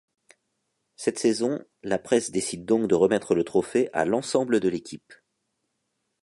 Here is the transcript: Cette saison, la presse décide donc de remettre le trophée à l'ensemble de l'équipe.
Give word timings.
Cette 0.95 1.19
saison, 1.19 1.63
la 1.83 1.99
presse 1.99 2.31
décide 2.31 2.65
donc 2.65 2.87
de 2.89 2.95
remettre 2.95 3.35
le 3.35 3.43
trophée 3.43 3.91
à 3.93 4.03
l'ensemble 4.03 4.59
de 4.59 4.67
l'équipe. 4.67 5.13